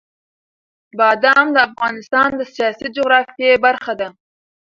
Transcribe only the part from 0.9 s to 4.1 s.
بادام د افغانستان د سیاسي جغرافیه برخه ده.